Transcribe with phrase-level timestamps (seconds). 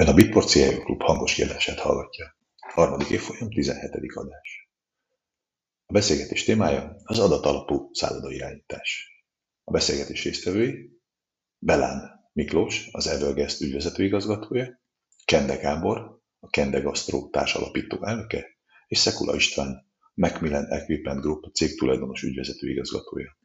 [0.00, 2.36] Ön a Bitport CIO Klub hangos kiadását hallgatja.
[2.56, 3.90] Harmadik évfolyam, 17.
[4.14, 4.70] adás.
[5.86, 9.10] A beszélgetés témája az adatalapú szállodairányítás.
[9.64, 11.00] A beszélgetés résztvevői
[11.58, 14.80] Belán Miklós, az Everguest ügyvezető igazgatója,
[15.24, 18.46] Kende Gábor, a Kende Gastro társalapító elnöke,
[18.86, 23.38] és Szekula István, Macmillan Equipment Group cég tulajdonos ügyvezető igazgatója.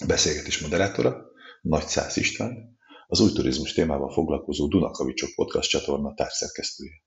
[0.00, 1.30] A beszélgetés moderátora
[1.62, 2.75] Nagy Szász István,
[3.06, 7.02] az új turizmus témával foglalkozó Dunakavicsok podcast csatorna társszerkesztője.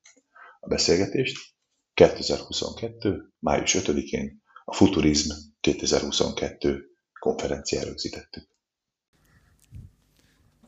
[0.60, 1.38] A beszélgetést
[1.94, 3.34] 2022.
[3.40, 8.48] május 5-én a Futurizm 2022 konferencián rögzítettük.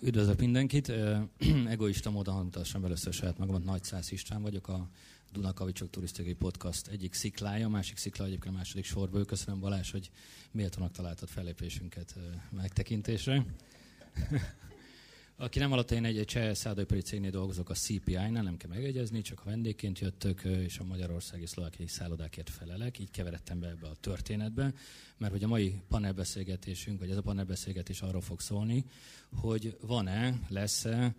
[0.01, 0.91] Üdvözlök mindenkit!
[1.67, 4.89] Egoista módon hangtassam először saját magamat, Nagy Szász István vagyok, a
[5.31, 9.25] Dunakavicsok Turisztikai Podcast egyik sziklája, a másik szikla egyébként a második sorból.
[9.25, 10.09] Köszönöm Balázs, hogy
[10.51, 12.15] méltónak találtad fellépésünket
[12.51, 13.45] megtekintésre.
[15.41, 19.21] Aki nem hallott, én egy, egy cseh szállodai cégnél dolgozok a CPI-nál, nem kell megegyezni,
[19.21, 23.95] csak a vendégként jöttök, és a magyarországi szlovákiai szállodákért felelek, így keveredtem be ebbe a
[23.99, 24.73] történetbe,
[25.17, 28.85] mert hogy a mai panelbeszélgetésünk, vagy ez a panelbeszélgetés arról fog szólni,
[29.35, 31.15] hogy van-e, lesz-e,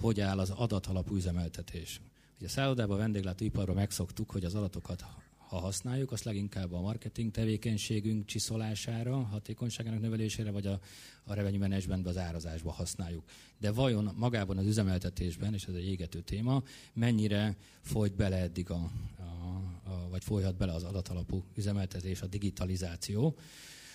[0.00, 2.00] hogy áll az adatalapú üzemeltetés.
[2.36, 5.04] Ugye a szállodában, vendéglátóiparban megszoktuk, hogy az adatokat
[5.52, 10.80] ha használjuk, azt leginkább a marketing tevékenységünk csiszolására, hatékonyságának növelésére, vagy a,
[11.24, 13.24] a revenue managementben, az árazásba használjuk.
[13.58, 18.90] De vajon magában az üzemeltetésben, és ez egy égető téma, mennyire folyt bele eddig a,
[19.18, 19.22] a,
[19.90, 23.36] a vagy folyhat bele az adatalapú üzemeltetés, a digitalizáció,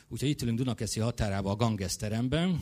[0.10, 2.62] Úgyhogy itt ülünk Dunakeszi határában a Ganges teremben.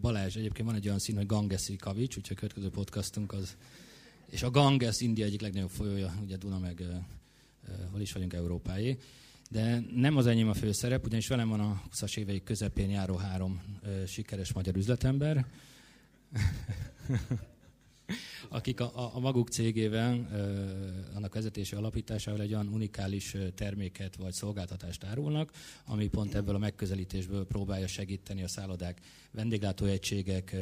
[0.00, 3.56] Balázs, egyébként van egy olyan szín, hogy Gangeszi kavics, úgyhogy a következő podcastunk az...
[4.26, 6.82] És a Ganges India egyik legnagyobb folyója, ugye Duna meg
[7.90, 8.98] hol is vagyunk Európáé.
[9.50, 13.62] De nem az enyém a főszerep, ugyanis velem van a 20-as éveik közepén járó három
[13.82, 15.46] ö, sikeres magyar üzletember,
[18.48, 25.04] akik a, a, maguk cégével, ö, annak vezetési alapításával egy olyan unikális terméket vagy szolgáltatást
[25.04, 25.52] árulnak,
[25.84, 29.00] ami pont ebből a megközelítésből próbálja segíteni a szállodák
[29.30, 30.56] vendéglátóegységek,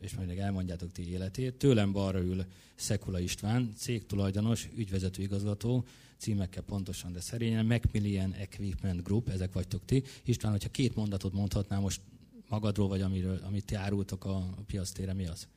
[0.00, 1.54] és majd még elmondjátok ti életét.
[1.54, 2.44] Tőlem balra ül
[2.74, 5.84] Szekula István, cégtulajdonos, ügyvezető igazgató,
[6.16, 10.02] címekkel pontosan, de szerényen, Macmillan Equipment Group, ezek vagytok ti.
[10.24, 12.00] István, hogyha két mondatot mondhatnál most
[12.48, 15.48] magadról, vagy amiről, amit ti árultok a, a piac tére, mi az?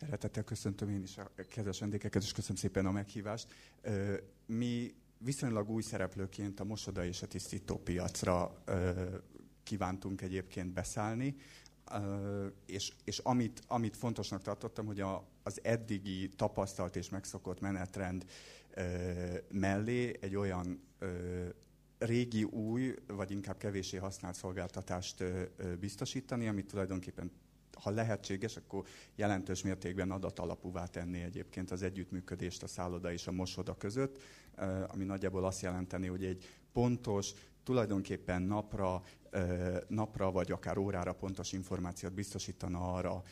[0.00, 3.46] Szeretettel köszöntöm én is a kedves vendégeket, és köszönöm szépen a meghívást.
[4.46, 8.64] Mi viszonylag új szereplőként a mosoda és a tisztító piacra
[9.62, 11.36] kívántunk egyébként beszállni
[12.66, 18.24] és, és amit, amit fontosnak tartottam, hogy a, az eddigi tapasztalt és megszokott menetrend
[19.48, 20.82] mellé egy olyan
[21.98, 25.24] régi, új, vagy inkább kevésé használt szolgáltatást
[25.78, 27.30] biztosítani, amit tulajdonképpen
[27.82, 28.84] ha lehetséges, akkor
[29.14, 34.22] jelentős mértékben adatalapúvá tenni egyébként az együttműködést a szálloda és a mosoda között,
[34.86, 37.32] ami nagyjából azt jelenteni, hogy egy pontos,
[37.64, 39.02] tulajdonképpen napra,
[39.88, 43.22] napra vagy akár órára pontos információt biztosítana arra,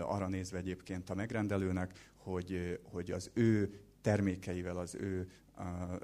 [0.00, 5.28] arra nézve egyébként a megrendelőnek, hogy, hogy az ő termékeivel, az ő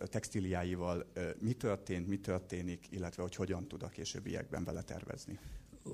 [0.04, 1.06] textíliáival
[1.40, 5.38] mi történt, mi történik, illetve hogy hogyan tud a későbbiekben vele tervezni.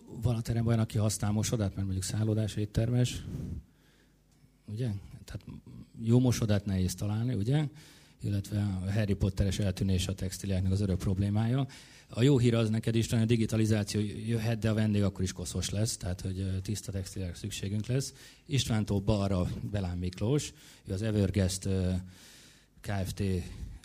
[0.06, 3.24] Van a teremben olyan, aki használ mosodát, mert mondjuk szállodás, éttermes,
[4.64, 4.90] ugye?
[5.24, 5.44] Tehát
[6.00, 7.68] jó mosodát nehéz találni, ugye?
[8.26, 11.66] Illetve a Harry Potteres eltűnés a textiliáknak az örök problémája.
[12.08, 15.32] A jó hír az neked is, hogy a digitalizáció jöhet, de a vendég akkor is
[15.32, 18.14] koszos lesz, tehát hogy tiszta textiliák szükségünk lesz.
[18.46, 20.52] Istvántól balra Belán Miklós,
[20.84, 21.68] ő az Everguest
[22.80, 23.22] Kft.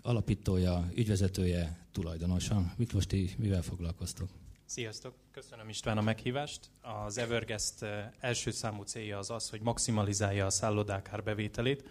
[0.01, 2.73] alapítója, ügyvezetője, tulajdonosa.
[2.77, 4.29] Miklós, ti mivel foglalkoztok?
[4.65, 5.13] Sziasztok!
[5.31, 6.69] Köszönöm István a meghívást.
[7.05, 7.85] Az Everguest
[8.19, 11.83] első számú célja az az, hogy maximalizálja a szállodák árbevételét,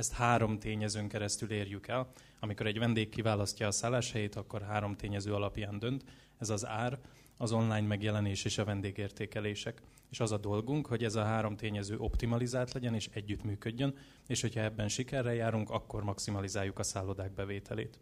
[0.00, 2.10] ezt három tényezőn keresztül érjük el.
[2.38, 6.04] Amikor egy vendég kiválasztja a szálláshelyét, akkor három tényező alapján dönt.
[6.38, 6.98] Ez az ár,
[7.36, 9.82] az online megjelenés és a vendégértékelések.
[10.10, 13.94] És az a dolgunk, hogy ez a három tényező optimalizált legyen és együttműködjön,
[14.26, 17.98] és hogyha ebben sikerrel járunk, akkor maximalizáljuk a szállodák bevételét.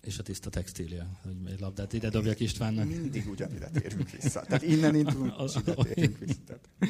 [0.00, 2.86] És a tiszta textília, hogy egy labdát ide dobjak Istvánnak.
[2.86, 4.40] Mindig ugyanide térünk vissza.
[4.40, 6.58] Tehát innen indulunk, és ide térünk vissza.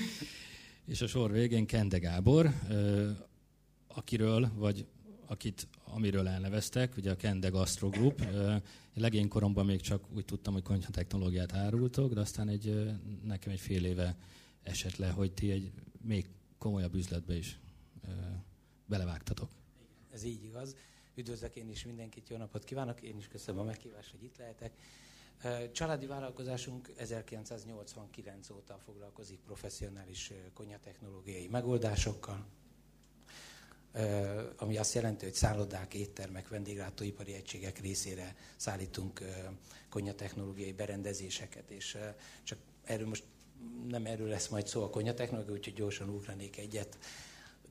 [0.88, 2.54] És a sor végén Kende Gábor,
[3.88, 4.86] akiről, vagy
[5.26, 8.26] akit, amiről elneveztek, ugye a Kende Gastro Group.
[8.94, 13.60] Legény koromban még csak úgy tudtam, hogy konyha technológiát árultok, de aztán egy, nekem egy
[13.60, 14.16] fél éve
[14.62, 17.58] esett le, hogy ti egy még komolyabb üzletbe is
[18.86, 19.50] belevágtatok.
[20.10, 20.76] Ez így igaz.
[21.14, 24.72] Üdvözlök én is mindenkit, jó napot kívánok, én is köszönöm a meghívást, hogy itt lehetek.
[25.72, 32.46] Családi vállalkozásunk 1989 óta foglalkozik professzionális konyatechnológiai megoldásokkal,
[34.56, 39.22] ami azt jelenti, hogy szállodák, éttermek, vendéglátóipari egységek részére szállítunk
[39.88, 41.96] konyatechnológiai berendezéseket, és
[42.42, 43.24] csak erről most
[43.88, 46.98] nem erről lesz majd szó a konyatechnológia, úgyhogy gyorsan ugranék egyet.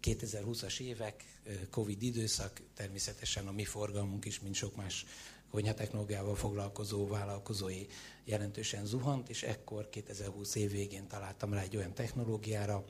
[0.02, 1.24] 2020-as évek,
[1.70, 5.06] Covid időszak, természetesen a mi forgalmunk is, mint sok más
[5.52, 7.86] konyhatechnológiával foglalkozó vállalkozói
[8.24, 12.86] jelentősen zuhant, és ekkor 2020 év végén találtam rá egy olyan technológiára,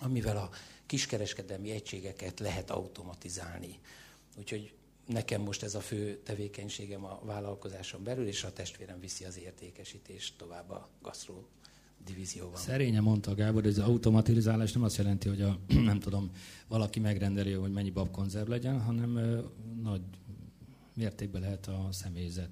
[0.00, 0.50] amivel a
[0.86, 3.78] kiskereskedelmi egységeket lehet automatizálni.
[4.38, 4.74] Úgyhogy
[5.06, 10.38] nekem most ez a fő tevékenységem a vállalkozáson belül, és a testvérem viszi az értékesítést
[10.38, 11.48] tovább a gasztró
[12.04, 12.60] divízióban.
[12.60, 15.58] Szerénye mondta Gábor, hogy az automatizálás nem azt jelenti, hogy a,
[15.90, 16.30] nem tudom,
[16.68, 19.40] valaki megrendeli, hogy mennyi babkonzerv legyen, hanem ö,
[19.82, 20.00] nagy
[20.94, 22.50] mértékben lehet a személyzet.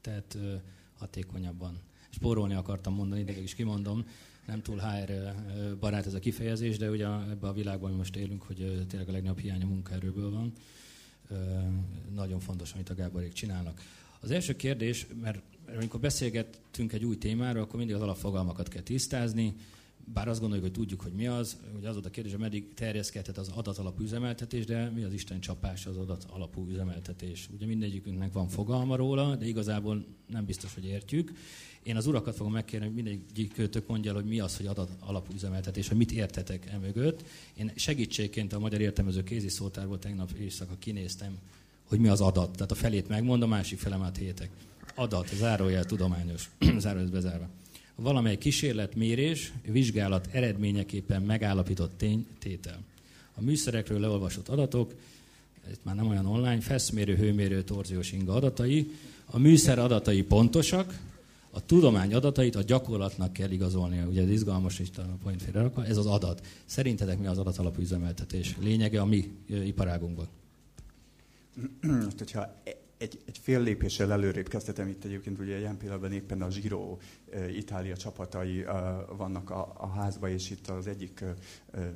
[0.00, 0.54] Tehát ö,
[0.98, 1.80] hatékonyabban.
[2.10, 4.06] Spórolni akartam mondani, de is kimondom,
[4.46, 5.34] nem túl HR
[5.80, 9.12] barát ez a kifejezés, de ugye ebben a világban mi most élünk, hogy tényleg a
[9.12, 10.52] legnagyobb hiány a munkaerőből van.
[12.14, 13.80] Nagyon fontos, amit a Gáborék csinálnak.
[14.20, 15.42] Az első kérdés, mert
[15.76, 19.54] amikor beszélgettünk egy új témáról, akkor mindig az alapfogalmakat kell tisztázni,
[20.12, 23.38] bár azt gondoljuk, hogy tudjuk, hogy mi az, hogy az a kérdés, hogy meddig terjeszkedhet
[23.38, 27.48] az adatalapú üzemeltetés, de mi az Isten csapás az adat alapú üzemeltetés.
[27.54, 31.32] Ugye mindegyikünknek van fogalma róla, de igazából nem biztos, hogy értjük.
[31.82, 35.32] Én az urakat fogom megkérni, hogy mindegyik mondja el, hogy mi az, hogy adat alapú
[35.34, 37.24] üzemeltetés, hogy mit értetek e mögött.
[37.54, 41.38] Én segítségként a Magyar Értelmező Kézi Szótárból tegnap éjszaka kinéztem,
[41.84, 42.50] hogy mi az adat.
[42.50, 44.50] Tehát a felét megmondom, a másik felem hétek.
[44.94, 47.48] Adat, zárójel tudományos, zárójel bezárva.
[47.96, 52.78] Valamely kísérlet, mérés, vizsgálat eredményeképpen megállapított tény, tétel.
[53.34, 54.94] A műszerekről leolvasott adatok,
[55.70, 58.90] ez már nem olyan online, feszmérő, hőmérő, torziós inga adatai,
[59.26, 60.98] a műszer adatai pontosak,
[61.50, 64.06] a tudomány adatait a gyakorlatnak kell igazolnia.
[64.06, 66.46] Ugye ez izgalmas, is a point félrerakva, ez az adat.
[66.64, 70.28] Szerintetek mi az adat alapú üzemeltetés lényege a mi iparágunkban?
[71.80, 72.62] Most, hogyha
[72.98, 76.98] egy, egy fél lépéssel előrébb kezdhetem itt egyébként, ugye ilyen pillanatban éppen a Giro
[77.48, 78.64] Itália csapatai
[79.16, 81.24] vannak a, a házba, és itt az egyik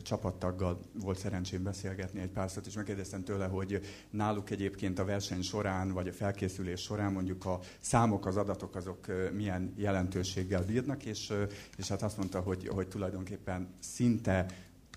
[0.02, 3.80] csapattaggal volt szerencsém beszélgetni egy pár és megkérdeztem tőle, hogy
[4.10, 9.06] náluk egyébként a verseny során, vagy a felkészülés során mondjuk a számok, az adatok azok
[9.32, 11.32] milyen jelentőséggel bírnak, és,
[11.76, 14.46] és hát azt mondta, hogy, hogy tulajdonképpen szinte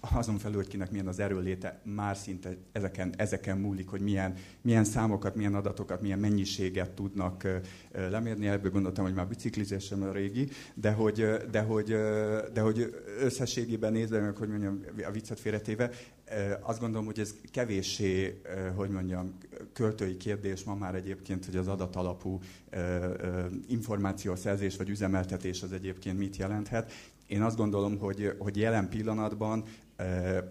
[0.02, 4.84] azon felül, hogy kinek milyen az erőléte, már szinte ezeken, ezeken múlik, hogy milyen, milyen
[4.84, 7.48] számokat, milyen adatokat, milyen mennyiséget tudnak
[7.92, 8.48] lemérni.
[8.48, 11.88] Ebből gondoltam, hogy már biciklizés sem a régi, de hogy, de hogy,
[12.54, 15.90] de hogy összességében nézve, meg, hogy mondjam, a viccet félretéve,
[16.62, 18.42] azt gondolom, hogy ez kevéssé,
[18.76, 19.38] hogy mondjam,
[19.74, 22.40] költői kérdés ma már egyébként, hogy az adatalapú
[23.68, 26.92] információszerzés vagy üzemeltetés az egyébként mit jelenthet.
[27.32, 29.64] Én azt gondolom, hogy, hogy jelen pillanatban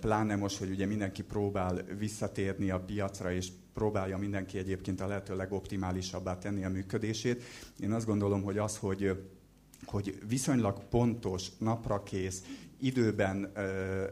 [0.01, 5.37] pláne most, hogy ugye mindenki próbál visszatérni a piacra, és próbálja mindenki egyébként a lehető
[5.37, 7.43] legoptimálisabbá tenni a működését.
[7.79, 9.23] Én azt gondolom, hogy az, hogy,
[9.85, 12.43] hogy viszonylag pontos, naprakész,
[12.79, 13.61] időben ö,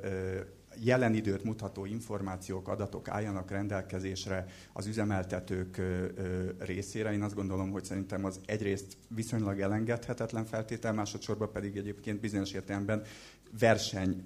[0.02, 0.40] ö,
[0.80, 5.80] jelen időt mutató információk, adatok álljanak rendelkezésre az üzemeltetők
[6.58, 7.12] részére.
[7.12, 13.02] Én azt gondolom, hogy szerintem az egyrészt viszonylag elengedhetetlen feltétel, másodszorban pedig egyébként bizonyos értelemben
[13.58, 14.24] verseny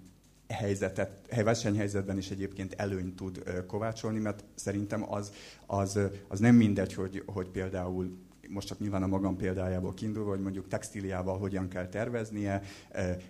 [0.49, 5.33] helyzetet, versenyhelyzetben is egyébként előnyt tud kovácsolni, mert szerintem az,
[5.67, 8.19] az, az nem mindegy, hogy, hogy például
[8.53, 12.63] most csak nyilván a magam példájából kiindulva, hogy mondjuk textíliával hogyan kell terveznie,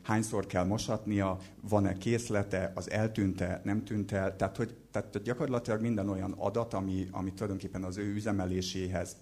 [0.03, 4.37] hányszor kell mosatnia, van-e készlete, az eltűnte, nem tűnt el.
[4.37, 9.17] Tehát, hogy, tehát gyakorlatilag minden olyan adat, ami, ami tulajdonképpen az ő üzemeléséhez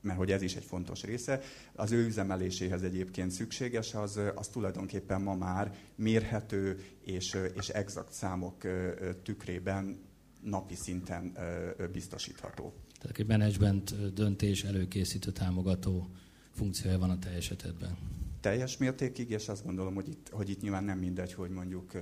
[0.00, 1.40] mert hogy ez is egy fontos része,
[1.74, 8.56] az ő üzemeléséhez egyébként szükséges, az, az tulajdonképpen ma már mérhető és, és exakt számok
[9.22, 9.98] tükrében
[10.42, 11.36] napi szinten
[11.92, 12.72] biztosítható.
[13.04, 16.08] Tehát egy menedzsment döntés előkészítő támogató
[16.50, 17.96] funkciója van a teljes esetben
[18.44, 21.92] teljes mértékig, és azt gondolom, hogy itt, hogy itt nyilván nem mindegy, hogy mondjuk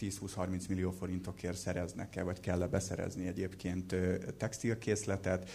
[0.00, 3.94] 10-20-30 millió forintokért szereznek-e, vagy kell-e beszerezni egyébként
[4.36, 5.50] textilkészletet.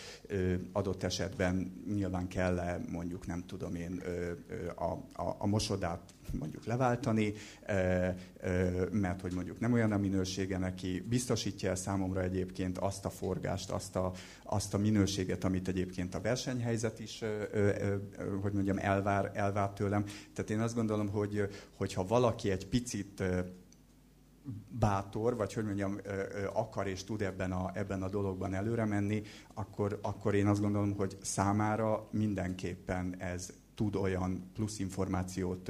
[0.71, 4.01] Adott esetben nyilván kell-e mondjuk, nem tudom én,
[4.75, 4.91] a,
[5.23, 7.33] a, a mosodát mondjuk leváltani,
[8.91, 13.69] mert hogy mondjuk nem olyan a minősége neki, biztosítja el számomra egyébként azt a forgást,
[13.69, 14.11] azt a,
[14.43, 17.23] azt a minőséget, amit egyébként a versenyhelyzet is,
[18.41, 20.03] hogy mondjam, elvár, elvár tőlem.
[20.33, 23.23] Tehát én azt gondolom, hogy hogyha valaki egy picit
[24.67, 25.97] bátor, vagy hogy mondjam,
[26.53, 29.21] akar és tud ebben a, ebben a dologban előre menni,
[29.53, 35.69] akkor, akkor én azt gondolom, hogy számára mindenképpen ez tud olyan plusz információt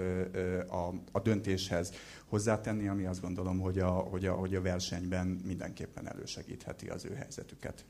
[0.69, 1.93] a, a döntéshez
[2.25, 7.13] hozzátenni, ami azt gondolom, hogy a, hogy, a, hogy a versenyben mindenképpen elősegítheti az ő
[7.13, 7.85] helyzetüket.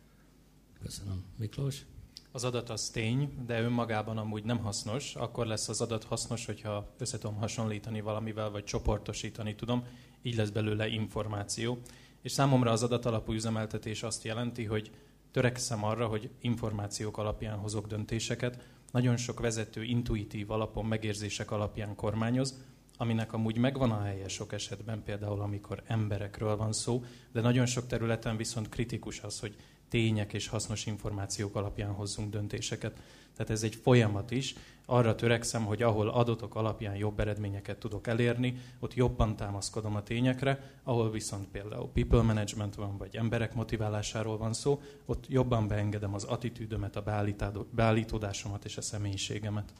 [0.83, 1.23] Köszönöm.
[1.35, 1.85] Miklós?
[2.31, 5.15] Az adat az tény, de önmagában amúgy nem hasznos.
[5.15, 9.83] Akkor lesz az adat hasznos, hogyha össze tudom hasonlítani valamivel, vagy csoportosítani tudom.
[10.21, 11.77] Így lesz belőle információ.
[12.21, 14.91] És számomra az adatalapú üzemeltetés azt jelenti, hogy
[15.31, 18.63] törekszem arra, hogy információk alapján hozok döntéseket.
[18.91, 22.63] Nagyon sok vezető intuitív alapon, megérzések alapján kormányoz,
[22.97, 27.87] aminek amúgy megvan a helye sok esetben, például amikor emberekről van szó, de nagyon sok
[27.87, 29.55] területen viszont kritikus az, hogy
[29.89, 33.01] tények és hasznos információk alapján hozzunk döntéseket.
[33.35, 34.55] Tehát ez egy folyamat is.
[34.85, 40.79] Arra törekszem, hogy ahol adatok alapján jobb eredményeket tudok elérni, ott jobban támaszkodom a tényekre,
[40.83, 46.23] ahol viszont például people management van, vagy emberek motiválásáról van szó, ott jobban beengedem az
[46.23, 47.27] attitűdömet, a
[47.71, 49.73] beállítódásomat és a személyiségemet.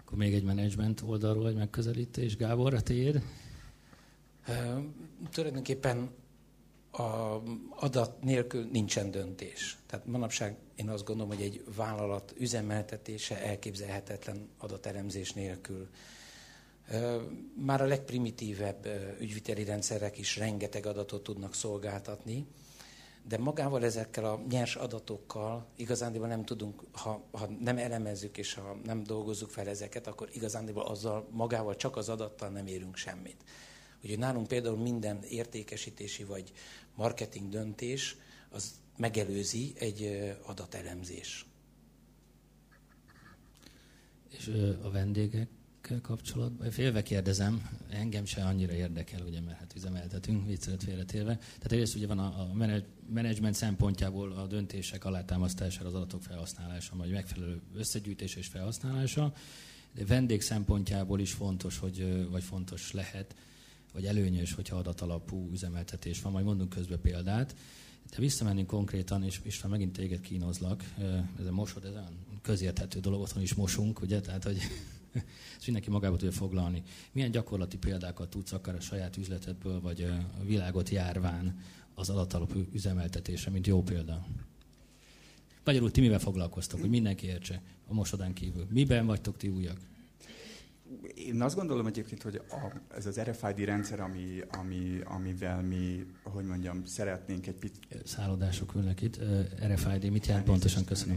[0.00, 2.36] Akkor még egy menedzsment oldalról egy megközelítés.
[2.36, 3.22] Gábor, a tiéd?
[5.30, 6.10] Tulajdonképpen
[6.96, 9.78] a adat nélkül nincsen döntés.
[9.86, 15.88] Tehát manapság én azt gondolom, hogy egy vállalat üzemeltetése elképzelhetetlen adatelemzés nélkül.
[17.54, 18.86] Már a legprimitívebb
[19.20, 22.46] ügyviteli rendszerek is rengeteg adatot tudnak szolgáltatni,
[23.28, 28.76] de magával ezekkel a nyers adatokkal igazándiból nem tudunk, ha, ha nem elemezzük és ha
[28.84, 33.44] nem dolgozzuk fel ezeket, akkor igazándiból azzal magával csak az adattal nem érünk semmit.
[34.04, 36.52] Ugye nálunk például minden értékesítési vagy
[36.94, 38.16] marketing döntés
[38.50, 41.46] az megelőzi egy adatelemzés.
[44.38, 44.50] És
[44.82, 51.36] a vendégekkel kapcsolatban, félve kérdezem, engem se annyira érdekel, ugye, mert hát üzemeltetünk, viccet félretélve.
[51.36, 52.52] Tehát egyrészt ugye van a, a
[53.08, 59.32] menedzsment szempontjából a döntések alátámasztására, az adatok felhasználása, vagy megfelelő összegyűjtés és felhasználása,
[59.94, 63.34] de vendég szempontjából is fontos, hogy, vagy fontos lehet,
[63.94, 66.32] vagy előnyös, hogyha adatalapú üzemeltetés van.
[66.32, 67.54] Majd mondunk közben példát.
[68.10, 70.84] De visszamenni konkrétan, és István, megint téged kínozlak,
[71.40, 74.56] ez a mosod, ez olyan közérthető dolog, otthon is mosunk, ugye, tehát, hogy
[75.56, 76.82] ezt mindenki magába tudja foglalni.
[77.12, 81.58] Milyen gyakorlati példákat tudsz akár a saját üzletedből, vagy a világot járván
[81.94, 84.26] az adatalapú üzemeltetésre, mint jó példa?
[85.64, 88.66] Magyarul ti mivel foglalkoztok, hogy mindenki értse a mosodán kívül?
[88.70, 89.78] Miben vagytok ti újak?
[91.14, 96.44] Én azt gondolom egyébként, hogy a, ez az RFID rendszer, ami, ami, amivel mi, hogy
[96.44, 97.86] mondjam, szeretnénk egy picit...
[98.04, 99.18] Szállodások ülnek itt.
[99.66, 100.84] RFID, mit jelent pontosan?
[100.84, 101.16] Köszönöm.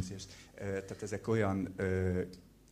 [0.55, 1.75] Tehát ezek olyan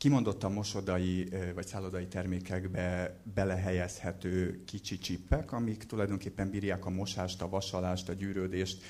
[0.06, 8.10] kimondottan mosodai vagy szállodai termékekbe belehelyezhető kicsi csippek, amik tulajdonképpen bírják a mosást, a vasalást,
[8.10, 8.84] a gyűrődést.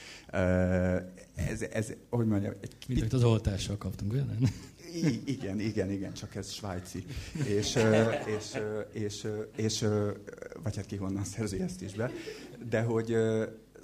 [1.35, 2.53] Ez, ez hogy mondjam...
[2.61, 4.37] Egy Mint az oltással kaptunk, olyan?
[4.93, 7.05] I- igen, igen, igen, csak ez svájci.
[7.47, 7.79] És,
[8.37, 8.57] és,
[8.91, 9.85] és, és,
[10.63, 12.11] vagy hát ki honnan szerzi ezt is be.
[12.69, 13.15] De hogy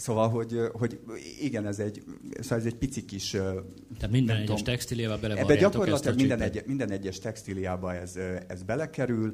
[0.01, 0.99] Szóval, hogy, hogy
[1.41, 2.03] igen, ez egy,
[2.39, 3.29] szóval ez egy pici kis...
[3.29, 8.15] Tehát minden egyes tudom, textíliába bele Ebbe gyakorlatilag minden, egy, minden egyes textíliába ez,
[8.47, 9.33] ez belekerül.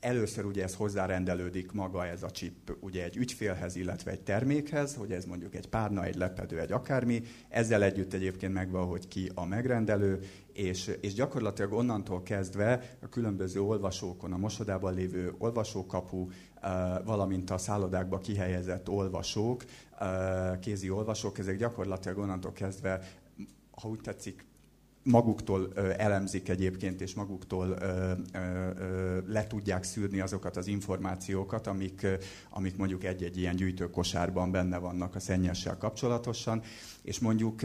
[0.00, 5.10] Először ugye ez hozzárendelődik maga ez a chip ugye egy ügyfélhez, illetve egy termékhez, hogy
[5.10, 7.22] ez mondjuk egy párna, egy lepedő, egy akármi.
[7.48, 10.20] Ezzel együtt egyébként megvan, hogy ki a megrendelő,
[10.56, 16.28] és, és gyakorlatilag onnantól kezdve a különböző olvasókon, a mosodában lévő olvasókapu,
[17.04, 19.64] valamint a szállodákba kihelyezett olvasók,
[20.60, 23.08] kézi olvasók, ezek gyakorlatilag onnantól kezdve,
[23.70, 24.44] ha úgy tetszik,
[25.02, 27.78] maguktól elemzik egyébként, és maguktól
[29.26, 32.06] le tudják szűrni azokat az információkat, amik,
[32.50, 36.62] amik mondjuk egy-egy ilyen gyűjtőkosárban benne vannak a szennyessel kapcsolatosan,
[37.02, 37.60] és mondjuk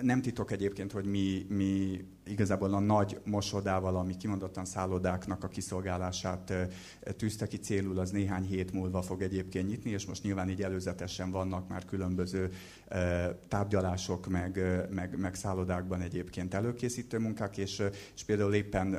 [0.00, 6.52] nem titok egyébként, hogy mi, mi igazából a nagy mosodával, ami kimondottan szállodáknak a kiszolgálását
[7.16, 11.30] tűzte ki célul, az néhány hét múlva fog egyébként nyitni, és most nyilván így előzetesen
[11.30, 12.50] vannak már különböző
[13.48, 14.60] tárgyalások, meg,
[14.90, 17.82] meg, meg szállodákban egyébként előkészítő munkák, és,
[18.14, 18.94] és például éppen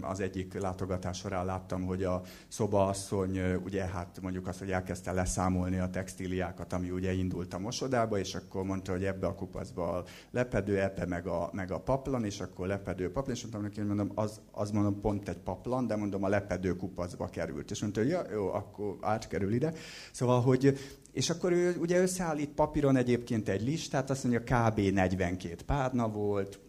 [0.00, 5.78] az egyik látogatás során láttam, hogy a szobaasszony ugye hát mondjuk azt, hogy elkezdte leszámolni
[5.78, 10.04] a textíliákat, ami ugye indult a mosodába, és akkor mondta, hogy ebbe a kupacba a
[10.30, 14.12] lepedő, ebbe meg a, meg a paplan, és akkor lepedő paplan, és mondtam neki, mondom,
[14.14, 17.70] az, az mondom pont egy paplan, de mondom a lepedő kupacba került.
[17.70, 19.72] És mondta, hogy ja, jó, akkor átkerül ide.
[20.12, 20.78] Szóval, hogy
[21.12, 24.78] és akkor ő ugye összeállít papíron egyébként egy listát, azt mondja, kb.
[24.78, 26.60] 42 párna volt,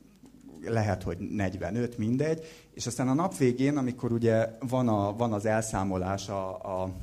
[0.61, 5.45] lehet, hogy 45, mindegy, és aztán a nap végén, amikor ugye van, a, van az
[5.45, 6.49] elszámolás a,
[6.83, 6.93] a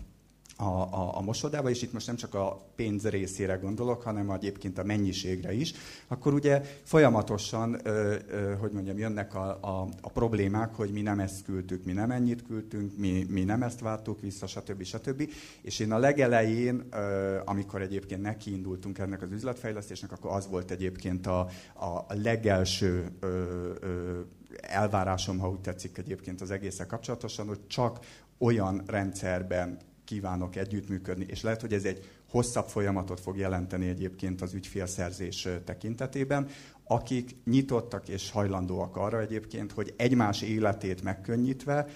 [0.56, 4.78] a, a, a mosodába, és itt most nem csak a pénz részére gondolok, hanem egyébként
[4.78, 5.72] a mennyiségre is,
[6.08, 11.20] akkor ugye folyamatosan, ö, ö, hogy mondjam, jönnek a, a, a problémák, hogy mi nem
[11.20, 14.82] ezt küldtük, mi nem ennyit küldtünk, mi, mi nem ezt vártuk vissza, stb.
[14.82, 15.30] stb.
[15.62, 21.26] És én a legelején, ö, amikor egyébként nekiindultunk ennek az üzletfejlesztésnek, akkor az volt egyébként
[21.26, 21.40] a,
[21.74, 23.44] a legelső ö,
[23.80, 24.20] ö,
[24.60, 27.98] elvárásom, ha úgy tetszik egyébként az egészen kapcsolatosan, hogy csak
[28.38, 34.54] olyan rendszerben kívánok együttműködni, és lehet, hogy ez egy hosszabb folyamatot fog jelenteni egyébként az
[34.54, 36.48] ügyfélszerzés tekintetében,
[36.84, 41.86] akik nyitottak és hajlandóak arra egyébként, hogy egymás életét megkönnyítve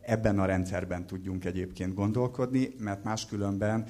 [0.00, 3.86] ebben a rendszerben tudjunk egyébként gondolkodni, mert máskülönben,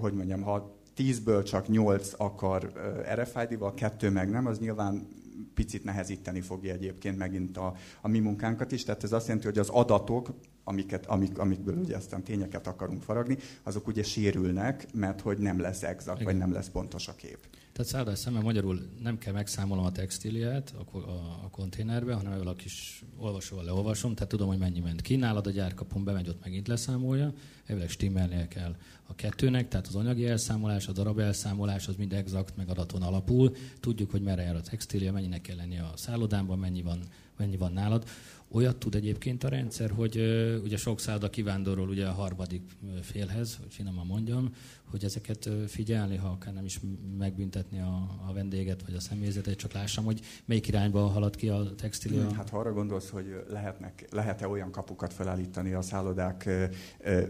[0.00, 2.72] hogy mondjam, ha tízből csak nyolc akar
[3.14, 5.08] RFID-val, kettő meg nem, az nyilván
[5.54, 8.84] picit nehezíteni fogja egyébként megint a, a mi munkánkat is.
[8.84, 10.30] Tehát ez azt jelenti, hogy az adatok
[10.68, 15.82] amiket, amik, amikből ugye aztán tényeket akarunk faragni, azok ugye sérülnek, mert hogy nem lesz
[15.82, 17.38] exakt, vagy nem lesz pontos a kép.
[17.72, 22.48] Tehát szállás szemben magyarul nem kell megszámolnom a textíliát a, a, a konténerbe, hanem ebből
[22.48, 25.16] a kis olvasóval leolvasom, tehát tudom, hogy mennyi ment ki.
[25.16, 27.32] Nálad a gyárkapon bemegy, ott megint leszámolja,
[27.68, 32.56] elvileg stimmelnie kell a kettőnek, tehát az anyagi elszámolás, a darab elszámolás, az mind exakt,
[32.56, 33.56] meg adaton alapul.
[33.80, 36.98] Tudjuk, hogy merre jár a textília, mennyinek kell lenni a szállodában, mennyi van,
[37.36, 38.04] mennyi van nálad.
[38.50, 40.16] Olyat tud egyébként a rendszer, hogy
[40.64, 42.62] ugye sok szálloda kivándorol ugye a harmadik
[43.02, 44.54] félhez, hogy finoman mondjam,
[44.90, 46.80] hogy ezeket figyelni, ha akár nem is
[47.18, 51.74] megbüntetni a, a vendéget vagy a személyzetet, csak lássam, hogy melyik irányba halad ki a
[51.74, 52.26] textília.
[52.26, 56.42] Hmm, hát ha arra gondolsz, hogy lehetnek, lehet-e olyan kapukat felállítani a szállodák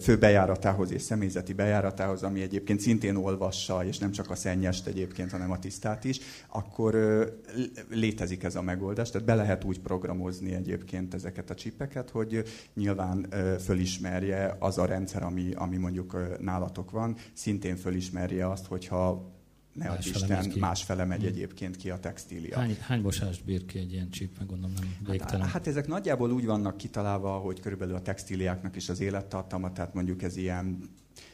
[0.00, 5.30] fő bejáratához és személyzeti bejáratához, ami egyébként szintén olvassa, és nem csak a szennyest egyébként,
[5.30, 6.94] hanem a tisztát is, akkor
[7.90, 9.10] létezik ez a megoldás.
[9.10, 12.42] Tehát be lehet úgy programozni egyébként ezeket a csipeket, hogy
[12.74, 13.26] nyilván
[13.64, 19.36] fölismerje az a rendszer, ami, ami mondjuk nálatok van, szintén fölismerje azt, hogyha
[19.78, 21.28] ne más Isten, másfele megy hmm.
[21.28, 22.58] egyébként ki a textília.
[22.58, 25.40] Hány, hány bosást bír ki egy ilyen csíp, meg gondolom nem hát, végtelen?
[25.40, 29.94] Hát, hát ezek nagyjából úgy vannak kitalálva, hogy körülbelül a textíliáknak is az élettartama, tehát
[29.94, 30.78] mondjuk ez ilyen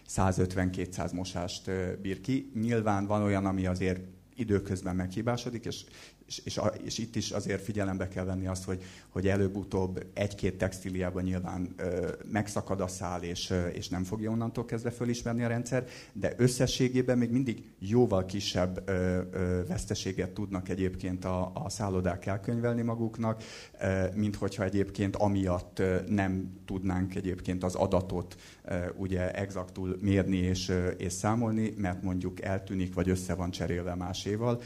[0.09, 2.51] 150-200 mosást bír ki.
[2.55, 4.01] Nyilván van olyan, ami azért
[4.37, 5.85] időközben meghibásodik, és
[6.27, 10.59] és, és, a, és itt is azért figyelembe kell venni azt, hogy, hogy előbb-utóbb egy-két
[10.59, 15.49] textíliában nyilván ö, megszakad a szál, és, ö, és nem fogja onnantól kezdve fölismerni a
[15.49, 22.27] rendszer, de összességében még mindig jóval kisebb ö, ö, veszteséget tudnak egyébként a, a szállodák
[22.27, 23.43] elkönyvelni maguknak,
[23.81, 30.37] ö, mint hogyha egyébként amiatt ö, nem tudnánk egyébként az adatot ö, ugye exaktul mérni
[30.37, 34.61] és, ö, és számolni, mert mondjuk eltűnik, vagy össze van cserélve máséval.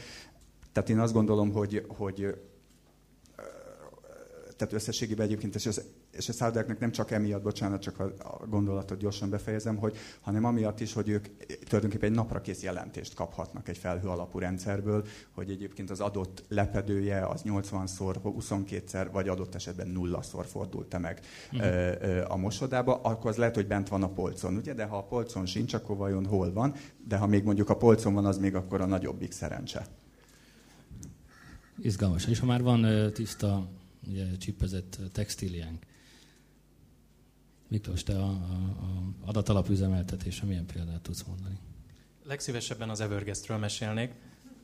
[0.71, 2.35] Tehát én azt gondolom, hogy, hogy
[4.59, 8.47] tehát összességében egyébként, és, az, és a szállodáknak nem csak emiatt, bocsánat, csak a, a
[8.47, 11.27] gondolatot gyorsan befejezem, hogy, hanem amiatt is, hogy ők
[11.67, 17.25] tulajdonképpen egy napra kész jelentést kaphatnak egy felhő alapú rendszerből, hogy egyébként az adott lepedője
[17.25, 21.19] az 80-szor, 22-szer, vagy adott esetben nullaszor fordult meg
[21.55, 21.59] mm.
[22.27, 24.73] a mosodába, akkor az lehet, hogy bent van a polcon, ugye?
[24.73, 26.73] De ha a polcon sincs, akkor vajon hol van?
[27.07, 29.85] De ha még mondjuk a polcon van, az még akkor a nagyobbik szerencse.
[31.81, 32.25] Izgalmas.
[32.25, 33.67] És ha már van tiszta,
[34.07, 35.85] ugye, csipezett textíliánk,
[37.69, 38.31] Miklós, te a, a,
[38.81, 41.57] a adatalapüzemeltetésre milyen példát tudsz mondani?
[42.23, 44.11] Legszívesebben az Evergestről mesélnék.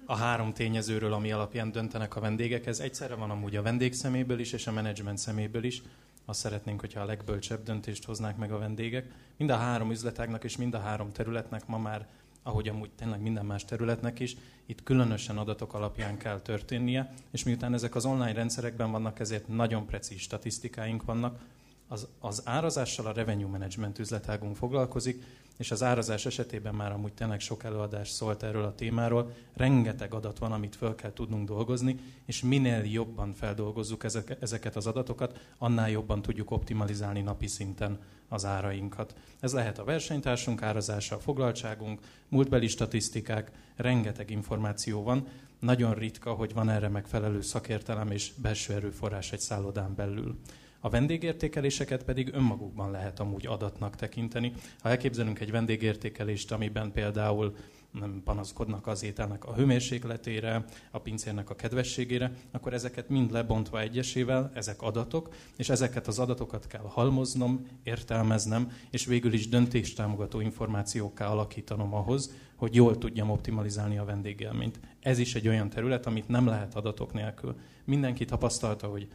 [0.06, 2.65] A három tényezőről, ami alapján döntenek a vendégek.
[2.65, 5.82] Ez egyszerre van amúgy a vendég szeméből is, és a menedzsment szeméből is.
[6.25, 9.12] Azt szeretnénk, hogyha a legbölcsebb döntést hoznák meg a vendégek.
[9.38, 12.08] Mind a három üzletágnak és mind a három területnek ma már
[12.47, 17.73] ahogy amúgy tényleg minden más területnek is, itt különösen adatok alapján kell történnie, és miután
[17.73, 21.39] ezek az online rendszerekben vannak, ezért nagyon precíz statisztikáink vannak.
[21.88, 25.23] Az, az árazással a revenue management üzletágunk foglalkozik,
[25.58, 29.31] és az árazás esetében már amúgy tényleg sok előadás szólt erről a témáról.
[29.53, 34.03] Rengeteg adat van, amit föl kell tudnunk dolgozni, és minél jobban feldolgozzuk
[34.39, 39.15] ezeket az adatokat, annál jobban tudjuk optimalizálni napi szinten az árainkat.
[39.39, 45.27] Ez lehet a versenytársunk árazása, a foglaltságunk, múltbeli statisztikák, rengeteg információ van.
[45.59, 50.39] Nagyon ritka, hogy van erre megfelelő szakértelem és belső erőforrás egy szállodán belül.
[50.79, 54.53] A vendégértékeléseket pedig önmagukban lehet amúgy adatnak tekinteni.
[54.81, 57.55] Ha elképzelünk egy vendégértékelést, amiben például
[57.99, 64.51] nem panaszkodnak az ételnek a hőmérsékletére, a pincérnek a kedvességére, akkor ezeket mind lebontva egyesével,
[64.53, 71.93] ezek adatok, és ezeket az adatokat kell halmoznom, értelmeznem, és végül is döntéstámogató információkká alakítanom
[71.93, 74.79] ahhoz, hogy jól tudjam optimalizálni a vendégélményt.
[74.99, 77.55] Ez is egy olyan terület, amit nem lehet adatok nélkül.
[77.84, 79.08] Mindenki tapasztalta, hogy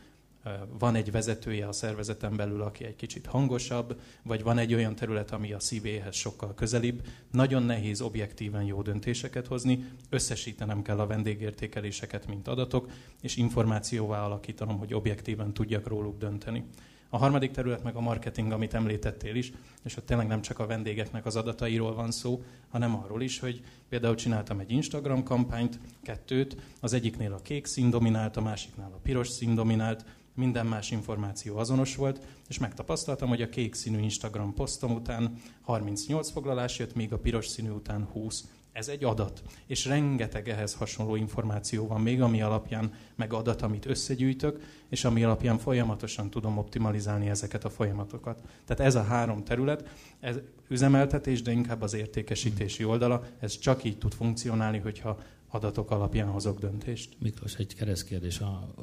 [0.79, 5.31] van egy vezetője a szervezeten belül, aki egy kicsit hangosabb, vagy van egy olyan terület,
[5.31, 7.07] ami a szívéhez sokkal közelibb.
[7.31, 12.91] Nagyon nehéz objektíven jó döntéseket hozni, összesítenem kell a vendégértékeléseket, mint adatok,
[13.23, 16.65] és információvá alakítanom, hogy objektíven tudjak róluk dönteni.
[17.13, 19.53] A harmadik terület meg a marketing, amit említettél is,
[19.85, 23.63] és ott tényleg nem csak a vendégeknek az adatairól van szó, hanem arról is, hogy
[23.89, 29.01] például csináltam egy Instagram kampányt, kettőt, az egyiknél a kék szín dominált, a másiknál a
[29.03, 34.55] piros szín dominált, minden más információ azonos volt, és megtapasztaltam, hogy a kék színű Instagram
[34.55, 38.45] posztom után 38 foglalás jött, míg a piros színű után 20.
[38.73, 43.87] Ez egy adat, és rengeteg ehhez hasonló információ van még, ami alapján meg adat, amit
[43.87, 48.43] összegyűjtök, és ami alapján folyamatosan tudom optimalizálni ezeket a folyamatokat.
[48.65, 49.89] Tehát ez a három terület,
[50.21, 50.37] ez
[50.69, 56.59] üzemeltetés, de inkább az értékesítési oldala, ez csak így tud funkcionálni, hogyha adatok alapján hozok
[56.59, 57.17] döntést.
[57.19, 58.41] Miklós, egy keresztkérdés.
[58.41, 58.75] A,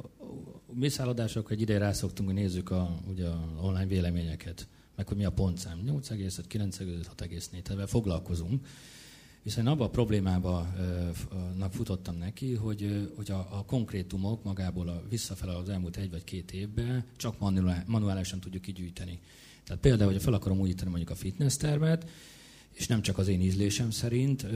[0.72, 5.24] mi szállodások egy ideje rászoktunk, hogy nézzük a, ugye a online véleményeket, meg hogy mi
[5.24, 5.82] a pontszám.
[5.86, 8.66] 8,5, 9,5, 6,4, ebben foglalkozunk.
[9.42, 10.74] Viszont abban a problémában
[11.70, 16.52] futottam neki, hogy, hogy a, a konkrétumok magából a visszafele az elmúlt egy vagy két
[16.52, 17.38] évben csak
[17.86, 19.20] manuálisan tudjuk kigyűjteni.
[19.64, 22.10] Tehát például, hogyha fel akarom újítani mondjuk a fitness tervet,
[22.72, 24.46] és nem csak az én ízlésem szerint,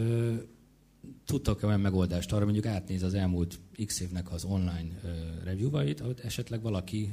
[1.24, 5.00] tudtak-e olyan megoldást arra, mondjuk átnéz az elmúlt x évnek az online
[5.44, 7.12] review-vait, ahogy esetleg valaki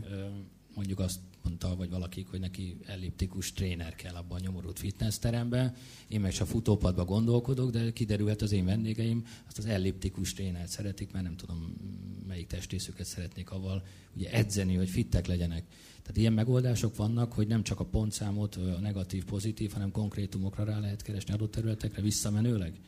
[0.75, 5.75] mondjuk azt mondta, vagy valakik, hogy neki elliptikus tréner kell abban a nyomorult fitness teremben.
[6.08, 11.12] Én meg csak futópadban gondolkodok, de kiderült az én vendégeim azt az elliptikus trénert szeretik,
[11.12, 11.73] mert nem tudom
[12.28, 13.84] melyik testészüket szeretnék avval
[14.15, 15.63] ugye edzeni, hogy fittek legyenek.
[16.02, 20.80] Tehát ilyen megoldások vannak, hogy nem csak a pontszámot, a negatív, pozitív, hanem konkrétumokra rá
[20.80, 22.80] lehet keresni adott területekre visszamenőleg?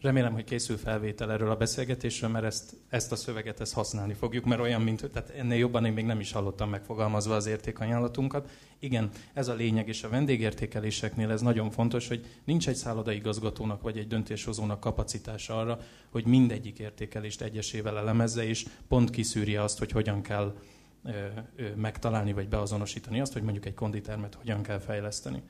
[0.00, 4.44] Remélem, hogy készül felvétel erről a beszélgetésről, mert ezt, ezt a szöveget ezt használni fogjuk,
[4.44, 8.50] mert olyan, mint, tehát ennél jobban én még nem is hallottam megfogalmazva az értékajánlatunkat.
[8.78, 13.98] Igen, ez a lényeg, és a vendégértékeléseknél ez nagyon fontos, hogy nincs egy szállodaigazgatónak vagy
[13.98, 15.78] egy döntéshozónak kapacitása arra,
[16.10, 20.56] hogy mindegyik értékelést egyesével elemezze, és pont kiszűrje azt, hogy hogyan kell
[21.04, 21.10] ö,
[21.56, 25.42] ö, megtalálni vagy beazonosítani azt, hogy mondjuk egy konditermet hogyan kell fejleszteni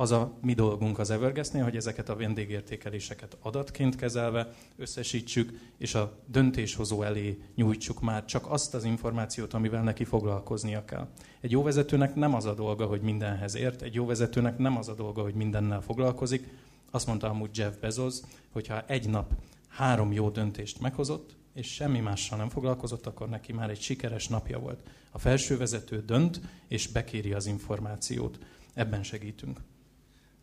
[0.00, 6.18] az a mi dolgunk az Evergestnél, hogy ezeket a vendégértékeléseket adatként kezelve összesítsük, és a
[6.26, 11.08] döntéshozó elé nyújtsuk már csak azt az információt, amivel neki foglalkoznia kell.
[11.40, 14.88] Egy jó vezetőnek nem az a dolga, hogy mindenhez ért, egy jó vezetőnek nem az
[14.88, 16.48] a dolga, hogy mindennel foglalkozik.
[16.90, 18.16] Azt mondta amúgy Jeff Bezos,
[18.52, 19.32] hogyha egy nap
[19.68, 24.58] három jó döntést meghozott, és semmi mással nem foglalkozott, akkor neki már egy sikeres napja
[24.58, 24.80] volt.
[25.10, 28.38] A felső vezető dönt, és bekéri az információt.
[28.74, 29.60] Ebben segítünk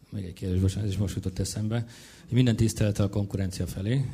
[0.09, 1.87] még egy kérdés, bocsánat, ez is most jutott eszembe.
[2.29, 4.05] Minden tisztelte a konkurencia felé,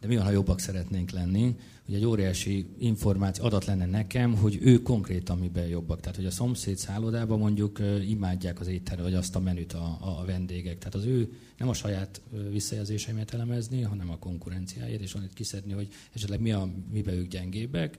[0.00, 1.56] de mi van, ha jobbak szeretnénk lenni?
[1.86, 6.00] Hogy egy óriási információ, adat lenne nekem, hogy ő konkrétan miben jobbak.
[6.00, 10.24] Tehát, hogy a szomszéd szállodában mondjuk imádják az éttermet, vagy azt a menüt a, a
[10.24, 10.78] vendégek.
[10.78, 15.88] Tehát az ő nem a saját visszajelzéseimet elemezni, hanem a konkurenciáért, és itt kiszedni, hogy
[16.12, 17.98] esetleg mi a, miben ők gyengébbek,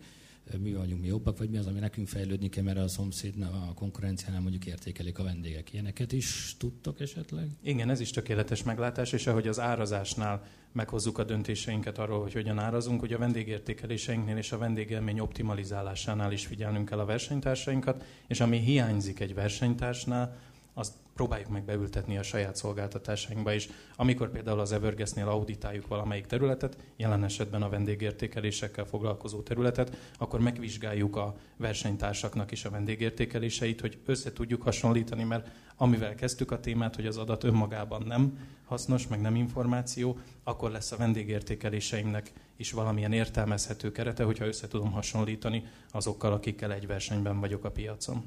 [0.58, 3.74] mi vagyunk mi jobbak, vagy mi az, ami nekünk fejlődni kell, mert a szomszéd, a
[3.74, 5.74] konkurenciánál mondjuk értékelik a vendégek.
[5.74, 7.48] Ilyeneket is tudtok esetleg?
[7.64, 12.60] Igen, ez is tökéletes meglátás, és ahogy az árazásnál meghozzuk a döntéseinket arról, hogy hogyan
[12.60, 18.58] árazunk, hogy a vendégértékeléseinknél és a vendégélmény optimalizálásánál is figyelnünk kell a versenytársainkat, és ami
[18.58, 20.38] hiányzik egy versenytársnál,
[20.80, 23.70] azt próbáljuk meg beültetni a saját szolgáltatásainkba is.
[23.96, 31.16] Amikor például az Evergestnél auditáljuk valamelyik területet, jelen esetben a vendégértékelésekkel foglalkozó területet, akkor megvizsgáljuk
[31.16, 37.06] a versenytársaknak is a vendégértékeléseit, hogy össze tudjuk hasonlítani, mert amivel kezdtük a témát, hogy
[37.06, 43.92] az adat önmagában nem hasznos, meg nem információ, akkor lesz a vendégértékeléseimnek is valamilyen értelmezhető
[43.92, 48.24] kerete, hogyha össze tudom hasonlítani azokkal, akikkel egy versenyben vagyok a piacon.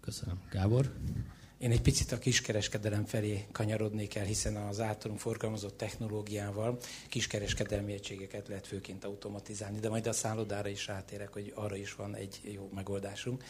[0.00, 0.40] Köszönöm.
[0.50, 0.92] Gábor?
[1.64, 8.48] Én egy picit a kiskereskedelem felé kanyarodnék el, hiszen az általunk forgalmazott technológiával kiskereskedelmi egységeket
[8.48, 12.70] lehet főként automatizálni, de majd a szállodára is rátérek, hogy arra is van egy jó
[12.74, 13.44] megoldásunk.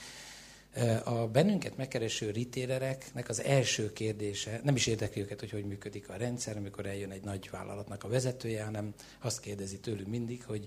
[1.04, 6.16] A bennünket megkereső retailereknek az első kérdése, nem is érdekli őket, hogy hogy működik a
[6.16, 10.66] rendszer, amikor eljön egy nagy vállalatnak a vezetője, hanem azt kérdezi tőlünk mindig, hogy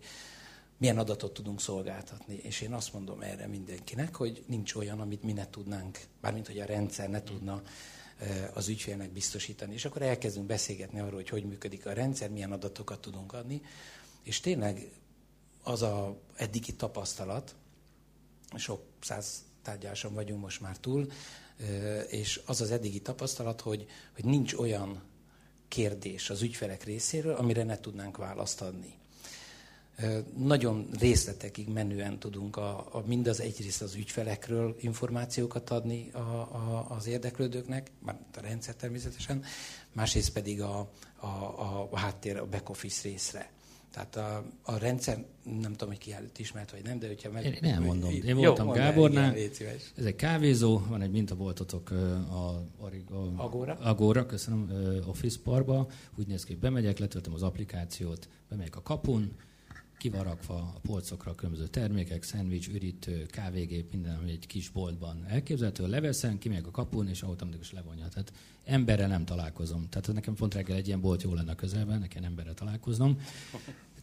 [0.78, 2.36] milyen adatot tudunk szolgáltatni.
[2.44, 6.60] És én azt mondom erre mindenkinek, hogy nincs olyan, amit mi ne tudnánk, bármint hogy
[6.60, 7.62] a rendszer ne tudna
[8.54, 9.74] az ügyfélnek biztosítani.
[9.74, 13.62] És akkor elkezdünk beszélgetni arról, hogy hogy működik a rendszer, milyen adatokat tudunk adni.
[14.24, 14.92] És tényleg
[15.64, 17.56] az a eddigi tapasztalat,
[18.56, 21.08] sok száz tárgyáson vagyunk most már túl,
[22.10, 23.86] és az az eddigi tapasztalat, hogy,
[24.16, 25.04] hogy nincs olyan
[25.68, 28.94] kérdés az ügyfelek részéről, amire ne tudnánk választ adni.
[30.38, 37.08] Nagyon részletekig menően tudunk a, a, mindaz egyrészt az ügyfelekről információkat adni a, a, az
[37.08, 39.44] érdeklődőknek, már a rendszer természetesen,
[39.92, 43.52] másrészt pedig a, a, a, a háttér, a back office részre.
[43.92, 47.46] Tehát a, a rendszer, nem tudom, hogy ki előtt ismert, vagy nem, de hogyha meg...
[47.46, 48.12] Én nem mondom.
[48.12, 49.38] Én voltam Jó, Gábornál.
[49.38, 52.92] Igen, ez egy kávézó, van egy mintaboltotok a, a
[53.36, 53.74] Agora.
[53.74, 54.72] Agora, köszönöm,
[55.08, 55.88] Office Parkba.
[56.16, 59.32] Úgy néz ki, hogy bemegyek, letöltöm az applikációt, bemegyek a kapun,
[59.98, 65.88] kivarakva a polcokra a különböző termékek, szendvics, üritő, kávégép, minden, ami egy kis boltban elképzelhető,
[65.88, 68.08] leveszem, kimegyek a kapun, és automatikus levonja.
[68.08, 68.34] Tehát
[68.66, 69.90] emberrel nem találkozom.
[69.90, 73.20] Tehát nekem pont reggel egy ilyen bolt jó lenne közelben, nekem emberrel találkoznom.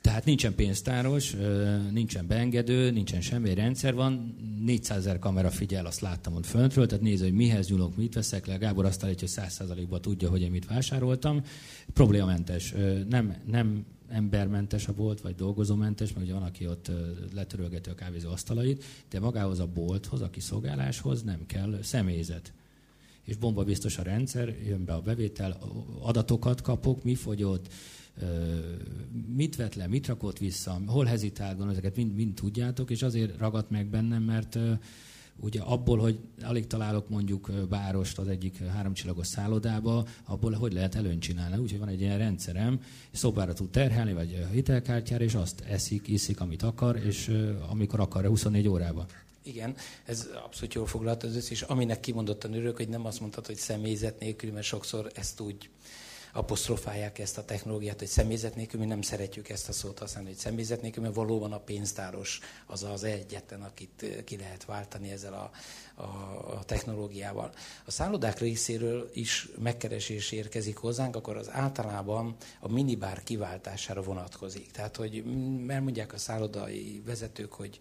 [0.00, 1.36] Tehát nincsen pénztáros,
[1.90, 7.04] nincsen beengedő, nincsen semmi rendszer van, 400 ezer kamera figyel, azt láttam ott föntről, tehát
[7.04, 8.56] nézze, hogy mihez nyúlok, mit veszek le.
[8.56, 11.42] Gábor azt állítja, hogy 100%-ban tudja, hogy én mit vásároltam.
[11.92, 12.74] Problémamentes.
[13.08, 16.90] Nem, nem embermentes a bolt, vagy dolgozómentes, mert ugye van, aki ott
[17.34, 22.52] letörölgeti a kávézó asztalait, de magához a bolthoz, a kiszolgáláshoz nem kell személyzet.
[23.22, 25.58] És bomba biztos a rendszer, jön be a bevétel,
[26.00, 27.72] adatokat kapok, mi fogyott,
[29.34, 33.70] mit vett le, mit rakott vissza, hol hezitálgon, ezeket mind, mind tudjátok, és azért ragadt
[33.70, 34.58] meg bennem, mert
[35.40, 41.22] ugye abból, hogy alig találok mondjuk bárost az egyik háromcsillagos szállodába, abból hogy lehet előnyt
[41.22, 41.56] csinálni.
[41.56, 42.80] Úgyhogy van egy ilyen rendszerem,
[43.12, 48.68] szobára tud terhelni, vagy hitelkártyára, és azt eszik, iszik, amit akar, és amikor akar, 24
[48.68, 49.06] órában.
[49.42, 53.56] Igen, ez abszolút jól foglaltad össze, és aminek kimondottan örülök, hogy nem azt mondtad, hogy
[53.56, 55.70] személyzet nélkül, mert sokszor ezt úgy
[56.36, 60.38] apostrofálják ezt a technológiát, hogy személyzet nélkül, mi nem szeretjük ezt a szót használni, hogy
[60.38, 65.32] személyzet nélkül, mert valóban a pénztáros az az egyetlen, akit eh, ki lehet váltani ezzel
[65.32, 65.50] a,
[66.02, 66.04] a,
[66.56, 67.52] a technológiával.
[67.84, 74.70] A szállodák részéről is megkeresés érkezik hozzánk, akkor az általában a minibár kiváltására vonatkozik.
[74.70, 75.24] Tehát, hogy
[75.66, 77.78] mondják a szállodai vezetők, hogy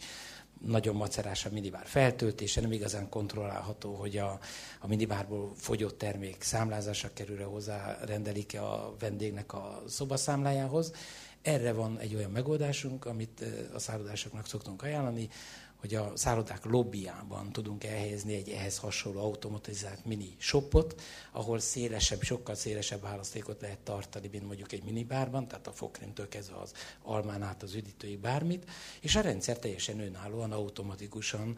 [0.65, 4.39] nagyon macerás a minibár feltöltése, nem igazán kontrollálható, hogy a,
[4.79, 10.93] a minibárból fogyott termék számlázásra kerül hozzá, rendelik-e a vendégnek a szobaszámlájához.
[11.41, 15.29] Erre van egy olyan megoldásunk, amit a szállodásoknak szoktunk ajánlani,
[15.83, 22.55] hogy a szállodák lobbyjában tudunk elhelyezni egy ehhez hasonló automatizált mini shopot, ahol szélesebb, sokkal
[22.55, 27.63] szélesebb választékot lehet tartani, mint mondjuk egy minibárban, tehát a fogkrémtől kezdve az almán át
[27.63, 28.69] az üdítőig bármit,
[29.01, 31.57] és a rendszer teljesen önállóan, automatikusan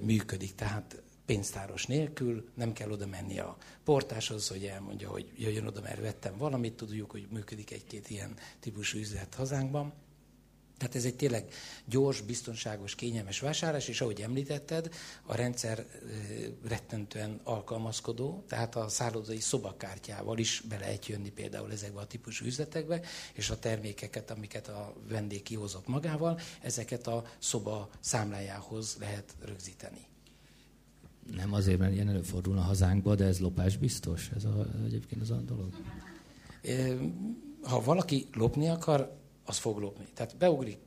[0.00, 0.54] működik.
[0.54, 6.00] Tehát pénztáros nélkül, nem kell oda menni a portáshoz, hogy elmondja, hogy jöjjön oda, mert
[6.00, 9.92] vettem valamit, tudjuk, hogy működik egy-két ilyen típusú üzlet hazánkban.
[10.84, 11.48] Tehát ez egy tényleg
[11.84, 15.86] gyors, biztonságos, kényelmes vásárlás, és ahogy említetted, a rendszer
[16.64, 23.00] rettentően alkalmazkodó, tehát a szállodai szobakártyával is be lehet jönni például ezekbe a típusú üzletekbe,
[23.32, 30.06] és a termékeket, amiket a vendég kihozott magával, ezeket a szoba számlájához lehet rögzíteni.
[31.36, 34.30] Nem azért, mert ilyen előfordul a hazánkba, de ez lopás biztos?
[34.36, 35.72] Ez a, egyébként az a dolog?
[37.62, 40.06] Ha valaki lopni akar, az fog lopni.
[40.14, 40.78] Tehát beugrik,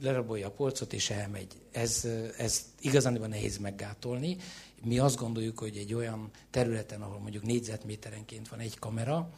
[0.00, 1.52] lerabolja a polcot és elmegy.
[1.72, 4.36] Ez, ez igazán nehéz meggátolni.
[4.84, 9.30] Mi azt gondoljuk, hogy egy olyan területen, ahol mondjuk négyzetméterenként van egy kamera,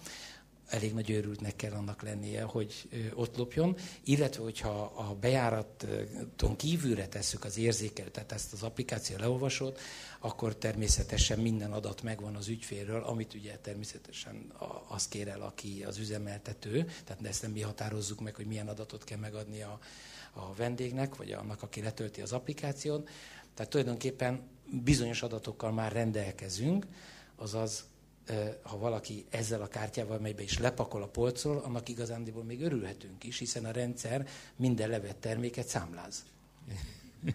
[0.69, 7.45] elég nagy őrültnek kell annak lennie, hogy ott lopjon, illetve hogyha a bejáraton kívülre tesszük
[7.45, 9.79] az érzékelőt, tehát ezt az applikáció leolvasod,
[10.21, 14.53] akkor természetesen minden adat megvan az ügyfélről, amit ugye természetesen
[14.89, 19.05] azt kér el, aki az üzemeltető, tehát ezt nem mi határozzuk meg, hogy milyen adatot
[19.05, 19.79] kell megadni a,
[20.33, 23.05] a vendégnek, vagy annak, aki letölti az applikáción.
[23.55, 24.49] Tehát tulajdonképpen
[24.85, 26.87] bizonyos adatokkal már rendelkezünk,
[27.37, 27.85] azaz
[28.63, 33.25] ha valaki ezzel a kártyával megy be és lepakol a polcról, annak igazándiból még örülhetünk
[33.25, 36.25] is, hiszen a rendszer minden levett terméket számláz.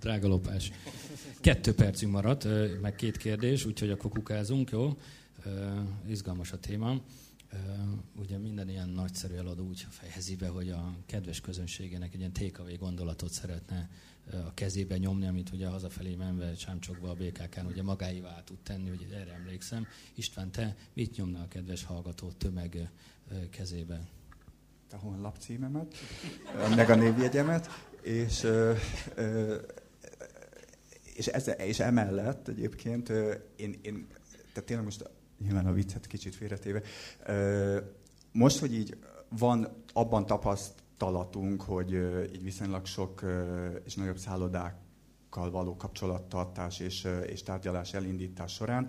[0.00, 0.72] Drága lopás.
[1.40, 2.46] Kettő percünk maradt,
[2.80, 4.96] meg két kérdés, úgyhogy akkor kukázunk, jó?
[6.08, 7.00] Izgalmas a téma.
[8.16, 12.76] Ugye minden ilyen nagyszerű eladó úgy fejezi be, hogy a kedves közönségének egy ilyen takeaway
[12.76, 13.90] gondolatot szeretne
[14.34, 19.06] a kezébe nyomni, amit ugye hazafelé menve Csámcsokba a BKK-n ugye magáévá tud tenni, hogy
[19.12, 19.86] erre emlékszem.
[20.14, 22.90] István, te mit nyomnál a kedves hallgató tömeg
[23.50, 24.08] kezébe?
[24.92, 25.94] A honlap címemet,
[26.76, 27.68] meg a névjegyemet,
[28.02, 28.46] és,
[31.14, 33.08] és, ez, és emellett egyébként
[33.56, 34.06] én, én
[34.52, 36.82] tehát tényleg most nyilván a viccet kicsit félretéve,
[38.32, 38.96] most, hogy így
[39.28, 40.26] van abban
[41.00, 41.92] tapasztalatunk, hogy
[42.34, 43.22] így viszonylag sok
[43.84, 48.88] és nagyobb szállodákkal való kapcsolattartás és, és tárgyalás elindítás során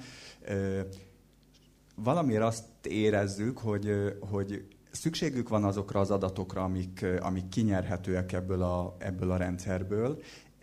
[1.96, 8.96] valamiért azt érezzük, hogy, hogy szükségük van azokra az adatokra, amik, amik kinyerhetőek ebből a,
[9.00, 10.22] ebből a rendszerből,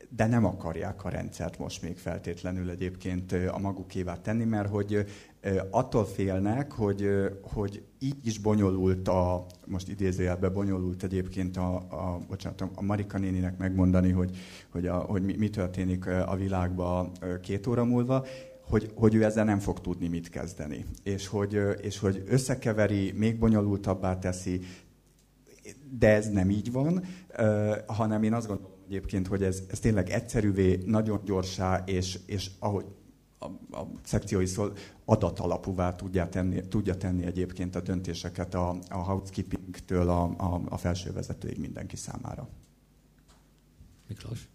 [0.09, 5.07] de nem akarják a rendszert most még feltétlenül egyébként a magukévá tenni, mert hogy
[5.71, 7.09] attól félnek, hogy,
[7.43, 13.59] hogy így is bonyolult a, most idézőjelben bonyolult egyébként a, a, bocsánat, a Marika néninek
[13.59, 14.37] megmondani, hogy,
[14.69, 17.11] hogy, a, hogy mi, mi történik a világban
[17.43, 18.27] két óra múlva,
[18.61, 20.85] hogy, hogy ő ezzel nem fog tudni mit kezdeni.
[21.03, 24.61] És hogy, és hogy összekeveri, még bonyolultabbá teszi,
[25.99, 27.05] de ez nem így van,
[27.87, 32.85] hanem én azt gondolom egyébként, hogy ez, ez tényleg egyszerűvé, nagyon gyorsá, és, és ahogy
[33.39, 33.47] a,
[33.77, 34.73] a szekciói szól,
[35.05, 41.13] adatalapúvá tudja tenni, tudja tenni egyébként a döntéseket a, a housekeeping-től a, a, a felső
[41.13, 42.49] vezetőig mindenki számára.
[44.07, 44.49] Miklós?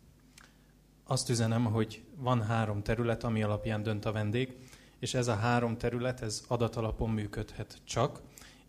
[1.04, 4.56] Azt üzenem, hogy van három terület, ami alapján dönt a vendég,
[5.00, 8.22] és ez a három terület, ez adatalapon működhet csak,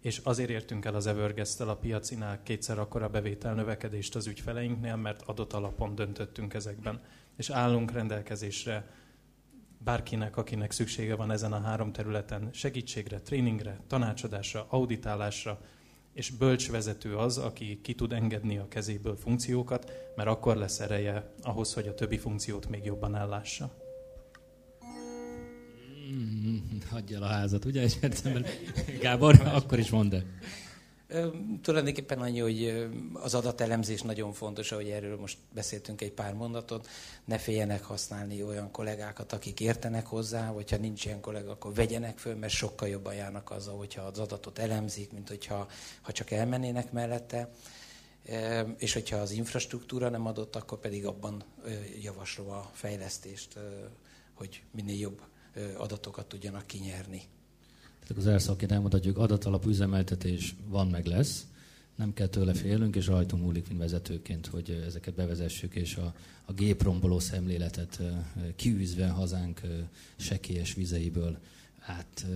[0.04, 5.22] és azért értünk el az evergest a piacinál kétszer akkora bevétel növekedést az ügyfeleinknél, mert
[5.22, 7.00] adott alapon döntöttünk ezekben.
[7.36, 8.90] És állunk rendelkezésre
[9.78, 15.60] bárkinek, akinek szüksége van ezen a három területen segítségre, tréningre, tanácsadásra, auditálásra,
[16.12, 21.32] és bölcs vezető az, aki ki tud engedni a kezéből funkciókat, mert akkor lesz ereje
[21.42, 23.83] ahhoz, hogy a többi funkciót még jobban ellássa.
[26.12, 26.56] Mm,
[26.90, 27.82] hagyja a házat, ugye?
[27.82, 27.94] És
[29.00, 30.24] Gábor, akkor is mondd el.
[31.62, 36.88] Tulajdonképpen annyi, hogy az adatelemzés nagyon fontos, ahogy erről most beszéltünk egy pár mondatot.
[37.24, 42.18] Ne féljenek használni olyan kollégákat, akik értenek hozzá, vagy ha nincs ilyen kollega, akkor vegyenek
[42.18, 45.68] föl, mert sokkal jobban járnak azzal, hogyha az adatot elemzik, mint hogyha
[46.00, 47.50] ha csak elmennének mellette.
[48.78, 51.44] És hogyha az infrastruktúra nem adott, akkor pedig abban
[52.02, 53.58] javaslom a fejlesztést,
[54.34, 55.20] hogy minél jobb
[55.76, 57.22] adatokat tudjanak kinyerni.
[58.06, 61.46] Tehát az elszakként elmutatjuk, adatalapú üzemeltetés van meg lesz,
[61.94, 66.14] nem kell tőle félnünk, és rajtunk múlik, mint vezetőként, hogy ezeket bevezessük, és a,
[66.44, 68.00] a gépromboló szemléletet
[68.56, 69.60] kiűzve hazánk
[70.16, 71.38] sekélyes vizeiből
[71.80, 72.26] át,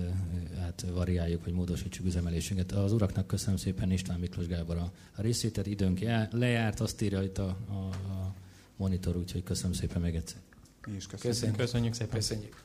[0.58, 2.72] át variáljuk, vagy módosítsuk üzemelésünket.
[2.72, 6.00] Az uraknak köszönöm szépen István Miklós Gábor a, a részvétel, időnk
[6.30, 8.34] lejárt, azt írja itt a, a, a
[8.76, 10.40] monitor, úgyhogy köszönöm szépen még egyszer.
[10.86, 11.36] Mi is köszönjük.
[11.36, 12.14] Köszönjük, köszönjük szépen.
[12.14, 12.64] Köszönjük.